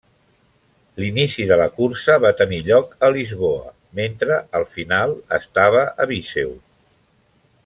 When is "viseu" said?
6.15-6.61